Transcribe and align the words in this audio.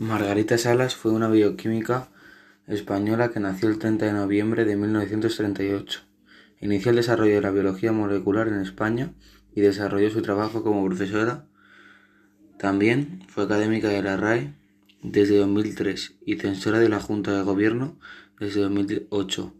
Margarita 0.00 0.56
Salas 0.58 0.94
fue 0.94 1.10
una 1.10 1.28
bioquímica 1.28 2.08
española 2.68 3.32
que 3.32 3.40
nació 3.40 3.68
el 3.68 3.80
30 3.80 4.06
de 4.06 4.12
noviembre 4.12 4.64
de 4.64 4.76
1938. 4.76 6.02
Inició 6.60 6.90
el 6.90 6.98
desarrollo 6.98 7.34
de 7.34 7.40
la 7.40 7.50
biología 7.50 7.90
molecular 7.90 8.46
en 8.46 8.60
España 8.60 9.12
y 9.56 9.60
desarrolló 9.60 10.08
su 10.10 10.22
trabajo 10.22 10.62
como 10.62 10.86
profesora. 10.86 11.46
También 12.58 13.24
fue 13.26 13.42
académica 13.42 13.88
de 13.88 14.00
la 14.00 14.16
RAE 14.16 14.54
desde 15.02 15.36
2003 15.36 16.14
y 16.24 16.36
censora 16.36 16.78
de 16.78 16.88
la 16.88 17.00
Junta 17.00 17.36
de 17.36 17.42
Gobierno 17.42 17.98
desde 18.38 18.60
2008. 18.60 19.52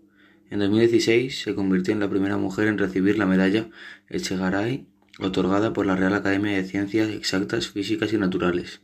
En 0.51 0.61
2016 0.61 1.43
se 1.43 1.57
convirtió 1.57 1.93
en 1.93 1.99
la 1.99 2.09
primera 2.09 2.37
mujer 2.37 2.69
en 2.69 2.79
recibir 2.79 3.19
la 3.19 3.27
medalla 3.27 3.69
Echegaray 4.09 4.87
otorgada 5.19 5.73
por 5.73 5.85
la 5.85 5.97
Real 5.97 6.15
Academia 6.15 6.57
de 6.57 6.63
Ciencias 6.63 7.09
Exactas, 7.09 7.67
Físicas 7.67 8.13
y 8.13 8.19
Naturales. 8.19 8.83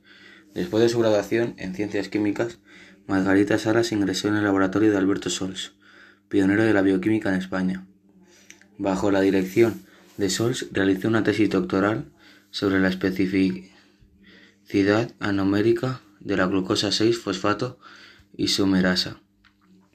Después 0.55 0.83
de 0.83 0.89
su 0.89 1.01
graduación 1.01 1.55
en 1.59 1.75
Ciencias 1.75 2.09
Químicas, 2.09 2.59
Margarita 3.09 3.59
Salas 3.59 3.91
ingresó 3.93 4.29
en 4.29 4.37
el 4.37 4.45
laboratorio 4.45 4.91
de 4.93 4.97
Alberto 4.97 5.29
Sols, 5.29 5.73
pionero 6.29 6.63
de 6.65 6.73
la 6.73 6.83
bioquímica 6.83 7.29
en 7.29 7.35
España. 7.35 7.87
Bajo 8.79 9.11
la 9.11 9.21
dirección 9.21 9.83
de 10.17 10.31
Sols 10.31 10.69
realizó 10.73 11.09
una 11.09 11.25
tesis 11.25 11.51
doctoral 11.51 12.13
sobre 12.51 12.79
la 12.79 12.89
especificidad 12.89 13.73
anomérica 15.19 16.01
de 16.21 16.37
la 16.37 16.47
glucosa 16.47 16.89
6-fosfato 16.89 17.79
isomerasa. 18.37 19.19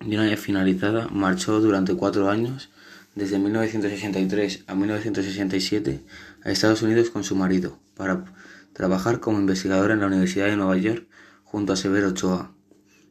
Y 0.01 0.13
una 0.13 0.25
vez 0.25 0.39
finalizada, 0.39 1.07
marchó 1.07 1.61
durante 1.61 1.95
cuatro 1.95 2.29
años, 2.29 2.69
desde 3.15 3.39
1963 3.39 4.65
a 4.67 4.75
1967, 4.75 6.01
a 6.43 6.51
Estados 6.51 6.81
Unidos 6.81 7.09
con 7.09 7.23
su 7.23 7.35
marido, 7.35 7.79
para 7.95 8.25
trabajar 8.73 9.19
como 9.19 9.39
investigadora 9.39 9.93
en 9.93 9.99
la 9.99 10.07
Universidad 10.07 10.47
de 10.47 10.55
Nueva 10.55 10.77
York 10.77 11.07
junto 11.43 11.73
a 11.73 11.75
Severo 11.75 12.09
Ochoa. 12.09 12.51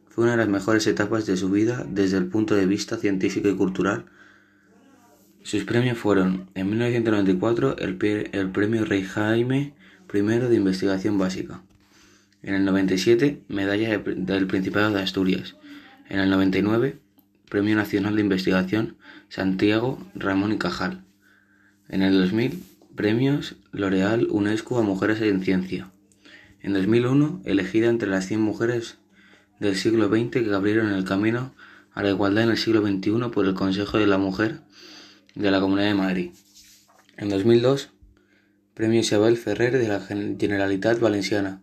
Fue 0.07 0.23
una 0.23 0.31
de 0.31 0.37
las 0.37 0.49
mejores 0.49 0.87
etapas 0.87 1.25
de 1.25 1.37
su 1.37 1.49
vida 1.49 1.85
desde 1.87 2.17
el 2.17 2.27
punto 2.27 2.55
de 2.55 2.65
vista 2.65 2.97
científico 2.97 3.49
y 3.49 3.55
cultural. 3.55 4.05
Sus 5.43 5.63
premios 5.63 5.97
fueron, 5.97 6.49
en 6.55 6.69
1994, 6.69 7.77
el, 7.77 7.97
el 8.31 8.49
Premio 8.51 8.85
Rey 8.85 9.03
Jaime 9.03 9.73
I 10.13 10.21
de 10.21 10.55
Investigación 10.55 11.17
Básica. 11.17 11.61
En 12.41 12.55
el 12.55 12.65
97, 12.65 13.43
Medalla 13.47 13.97
del 13.99 14.47
Principado 14.47 14.91
de 14.91 15.01
Asturias. 15.01 15.55
En 16.09 16.19
el 16.19 16.29
99, 16.29 16.99
Premio 17.49 17.75
Nacional 17.75 18.15
de 18.15 18.21
Investigación 18.21 18.97
Santiago 19.29 19.99
Ramón 20.15 20.53
y 20.53 20.57
Cajal. 20.57 21.03
En 21.87 22.01
el 22.01 22.19
2000, 22.19 22.63
Premios 22.99 23.55
L'Oreal 23.71 24.27
UNESCO 24.29 24.77
a 24.77 24.81
Mujeres 24.81 25.21
en 25.21 25.41
Ciencia. 25.41 25.89
En 26.59 26.73
2001, 26.73 27.43
elegida 27.45 27.87
entre 27.87 28.09
las 28.09 28.25
100 28.25 28.41
mujeres 28.41 28.97
del 29.61 29.77
siglo 29.77 30.09
XX 30.09 30.43
que 30.43 30.53
abrieron 30.53 30.91
el 30.91 31.05
camino 31.05 31.55
a 31.93 32.03
la 32.03 32.09
igualdad 32.09 32.43
en 32.43 32.49
el 32.49 32.57
siglo 32.57 32.85
XXI 32.85 33.31
por 33.31 33.45
el 33.45 33.53
Consejo 33.53 33.99
de 33.99 34.05
la 34.05 34.17
Mujer 34.17 34.59
de 35.33 35.49
la 35.49 35.61
Comunidad 35.61 35.87
de 35.87 35.93
Madrid. 35.93 36.31
En 37.15 37.29
2002, 37.29 37.89
Premio 38.73 38.99
Isabel 38.99 39.37
Ferrer 39.37 39.77
de 39.77 39.87
la 39.87 40.01
Generalitat 40.01 40.99
Valenciana. 40.99 41.61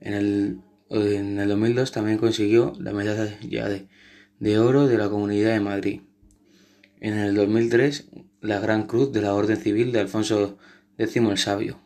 En 0.00 0.14
el, 0.14 0.60
en 0.88 1.40
el 1.40 1.48
2002 1.50 1.92
también 1.92 2.16
consiguió 2.16 2.72
la 2.80 2.94
medalla 2.94 3.26
de 4.38 4.58
oro 4.58 4.86
de 4.86 4.96
la 4.96 5.10
Comunidad 5.10 5.52
de 5.52 5.60
Madrid. 5.60 6.00
En 7.04 7.18
el 7.18 7.34
2003 7.34 8.08
la 8.40 8.60
Gran 8.60 8.86
Cruz 8.86 9.12
de 9.12 9.20
la 9.20 9.34
Orden 9.34 9.58
Civil 9.58 9.92
de 9.92 10.00
Alfonso 10.00 10.56
X 10.96 11.16
el 11.16 11.36
Sabio. 11.36 11.78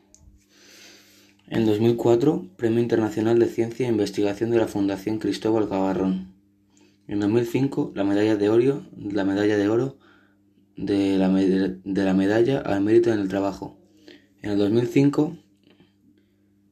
En 1.48 1.66
2004, 1.66 2.50
Premio 2.56 2.78
Internacional 2.78 3.36
de 3.40 3.46
Ciencia 3.46 3.88
e 3.88 3.90
Investigación 3.90 4.52
de 4.52 4.58
la 4.58 4.68
Fundación 4.68 5.18
Cristóbal 5.18 5.66
Gavarrón. 5.66 6.36
En 7.08 7.18
2005, 7.18 7.94
la 7.96 8.04
medalla 8.04 8.36
de 8.36 8.48
oro, 8.48 8.86
la 8.96 9.24
medalla 9.24 9.56
de 9.56 9.68
oro 9.68 9.98
de 10.76 11.18
la, 11.18 12.14
medalla 12.14 12.60
al 12.60 12.80
mérito 12.82 13.12
en 13.12 13.18
el 13.18 13.26
trabajo. 13.26 13.76
En 14.40 14.52
el 14.52 14.58
2005, 14.58 15.36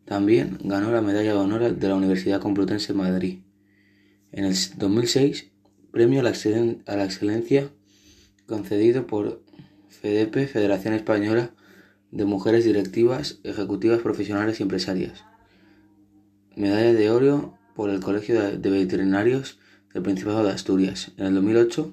también 0.04 0.56
ganó 0.62 0.92
la 0.92 1.02
medalla 1.02 1.32
de 1.32 1.38
honor 1.38 1.76
de 1.76 1.88
la 1.88 1.96
Universidad 1.96 2.40
Complutense 2.40 2.92
de 2.92 2.98
Madrid. 3.00 3.38
En 4.30 4.44
el 4.44 4.54
2006, 4.76 5.50
premio 5.90 6.20
a 6.20 6.22
la, 6.22 6.32
a 6.86 6.96
la 6.96 7.04
excelencia 7.04 7.72
concedido 8.46 9.06
por 9.06 9.42
FEDEPE, 9.88 10.46
Federación 10.46 10.94
Española 10.94 11.50
de 12.10 12.24
Mujeres 12.24 12.64
Directivas, 12.64 13.40
Ejecutivas 13.44 14.00
Profesionales 14.00 14.60
y 14.60 14.62
Empresarias. 14.62 15.24
Medalla 16.54 16.94
de 16.94 17.10
oro 17.10 17.58
por 17.74 17.90
el 17.90 18.00
Colegio 18.00 18.40
de 18.40 18.70
Veterinarios 18.70 19.58
del 19.92 20.02
Principado 20.02 20.44
de 20.44 20.52
Asturias. 20.52 21.12
En 21.18 21.26
el 21.26 21.34
2008, 21.34 21.92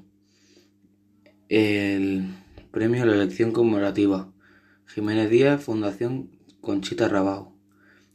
el 1.50 2.24
premio 2.72 3.04
a 3.04 3.06
la 3.06 3.16
elección 3.16 3.52
conmemorativa. 3.52 4.32
Jiménez 4.86 5.30
Díaz, 5.30 5.64
Fundación 5.64 6.30
Conchita 6.62 7.08
Rabao. 7.08 7.54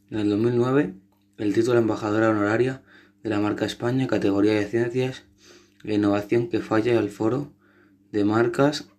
En 0.09 0.19
el 0.19 0.29
2009, 0.29 0.93
el 1.37 1.53
título 1.53 1.75
de 1.75 1.81
embajadora 1.81 2.29
honoraria 2.29 2.81
de 3.23 3.29
la 3.29 3.39
marca 3.39 3.65
España, 3.65 4.07
categoría 4.07 4.53
de 4.53 4.65
ciencias 4.65 5.23
e 5.83 5.93
innovación 5.93 6.49
que 6.49 6.59
falla 6.59 6.97
al 6.97 7.09
foro 7.09 7.53
de 8.11 8.25
marcas 8.25 8.89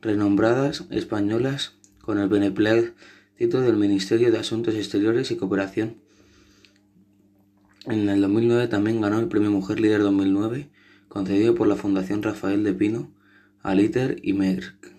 renombradas 0.00 0.84
españolas 0.90 1.74
con 2.00 2.18
el 2.18 2.28
beneplácito 2.28 3.60
del 3.60 3.76
Ministerio 3.76 4.32
de 4.32 4.38
Asuntos 4.38 4.74
Exteriores 4.74 5.30
y 5.30 5.36
Cooperación. 5.36 5.96
En 7.86 8.08
el 8.08 8.20
2009 8.20 8.68
también 8.68 9.00
ganó 9.00 9.18
el 9.20 9.28
Premio 9.28 9.50
Mujer 9.50 9.80
Líder 9.80 10.02
2009, 10.02 10.68
concedido 11.08 11.54
por 11.54 11.68
la 11.68 11.76
Fundación 11.76 12.22
Rafael 12.22 12.64
de 12.64 12.74
Pino, 12.74 13.12
Aliter 13.62 14.16
y 14.22 14.32
Merck. 14.32 14.92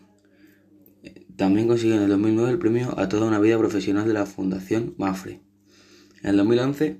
También 1.35 1.67
consiguió 1.67 1.95
en 1.95 2.03
el 2.03 2.09
2009 2.09 2.51
el 2.51 2.59
premio 2.59 2.99
a 2.99 3.07
toda 3.07 3.27
una 3.27 3.39
vida 3.39 3.57
profesional 3.57 4.07
de 4.07 4.13
la 4.13 4.25
Fundación 4.25 4.93
Mafre. 4.97 5.39
En 6.21 6.31
el 6.31 6.37
2011, 6.37 6.97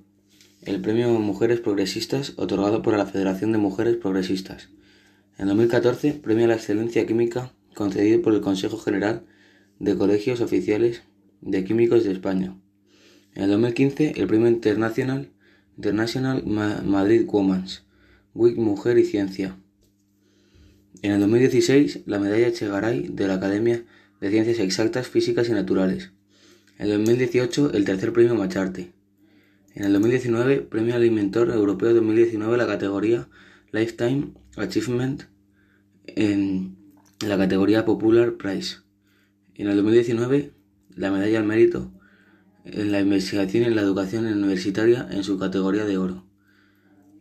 el 0.64 0.82
premio 0.82 1.10
Mujeres 1.20 1.60
Progresistas, 1.60 2.34
otorgado 2.38 2.82
por 2.82 2.98
la 2.98 3.06
Federación 3.06 3.52
de 3.52 3.58
Mujeres 3.58 3.98
Progresistas. 3.98 4.70
En 5.40 5.48
2014, 5.48 6.16
premio 6.16 6.44
a 6.44 6.48
la 6.50 6.56
excelencia 6.56 7.08
química 7.08 7.54
concedido 7.74 8.22
por 8.22 8.34
el 8.34 8.42
Consejo 8.42 8.78
General 8.78 9.24
de 9.80 9.96
Colegios 9.96 10.42
Oficiales 10.42 11.04
de 11.40 11.64
Químicos 11.64 12.04
de 12.04 12.12
España. 12.12 12.58
En 13.36 13.44
el 13.44 13.52
2015, 13.52 14.16
el 14.18 14.28
premio 14.28 14.50
internacional 14.50 15.32
International 15.78 16.44
Madrid 16.46 17.26
Women's 17.26 17.86
Week 18.34 18.58
Mujer 18.58 18.98
y 18.98 19.06
Ciencia. 19.06 19.56
En 21.04 21.14
el 21.14 21.22
2016, 21.22 22.02
la 22.06 22.20
medalla 22.20 22.52
Chegaray 22.52 23.08
de 23.08 23.28
la 23.30 23.36
Academia 23.36 23.86
de 24.20 24.30
Ciencias 24.32 24.60
Exactas, 24.60 25.08
Físicas 25.08 25.48
y 25.48 25.54
Naturales. 25.54 26.12
En 26.78 26.88
el 26.88 26.98
2018, 26.98 27.72
el 27.76 27.86
tercer 27.86 28.12
premio 28.12 28.36
Macharte. 28.36 28.92
En 29.74 29.86
el 29.86 29.94
2019, 29.94 30.64
Premio 30.64 30.96
Alimentor 30.96 31.50
Europeo 31.50 31.94
2019 31.94 32.58
la 32.58 32.68
categoría 32.68 33.30
Lifetime 33.72 34.34
Achievement 34.57 35.24
en 36.07 36.78
la 37.25 37.38
categoría 37.38 37.85
Popular 37.85 38.34
Prize. 38.34 38.78
En 39.56 39.68
el 39.68 39.75
2019, 39.75 40.53
la 40.96 41.12
medalla 41.12 41.40
al 41.40 41.46
mérito 41.46 41.91
en 42.66 42.91
la 42.91 43.02
investigación 43.02 43.63
y 43.63 43.66
en 43.68 43.75
la 43.75 43.81
educación 43.81 44.25
universitaria 44.25 45.07
en 45.12 45.24
su 45.24 45.38
categoría 45.38 45.85
de 45.85 45.97
oro. 45.97 46.25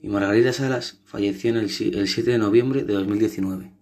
Y 0.03 0.09
Margarita 0.09 0.53
Salas 0.53 1.01
falleció 1.05 1.59
el 1.59 1.69
7 1.69 2.31
de 2.31 2.39
noviembre 2.39 2.85
de 2.85 2.95
2019. 2.95 3.78